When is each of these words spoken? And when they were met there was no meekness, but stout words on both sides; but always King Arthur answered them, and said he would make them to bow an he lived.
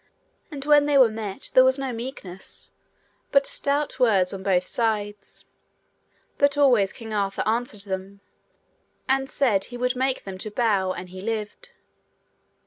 And 0.49 0.65
when 0.65 0.87
they 0.87 0.97
were 0.97 1.11
met 1.11 1.51
there 1.53 1.63
was 1.63 1.77
no 1.77 1.93
meekness, 1.93 2.71
but 3.31 3.45
stout 3.45 3.99
words 3.99 4.33
on 4.33 4.41
both 4.41 4.65
sides; 4.65 5.45
but 6.39 6.57
always 6.57 6.91
King 6.91 7.13
Arthur 7.13 7.43
answered 7.47 7.81
them, 7.81 8.19
and 9.07 9.29
said 9.29 9.65
he 9.65 9.77
would 9.77 9.95
make 9.95 10.23
them 10.23 10.39
to 10.39 10.49
bow 10.49 10.91
an 10.91 11.05
he 11.13 11.21
lived. 11.21 11.73